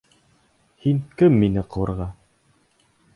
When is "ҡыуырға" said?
1.75-2.09